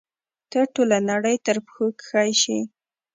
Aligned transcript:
ته 0.51 0.59
ټوله 0.73 0.97
نړۍ 1.11 1.35
تر 1.45 1.57
پښو 1.65 1.85
کښی 1.99 2.31
شي 2.41 2.59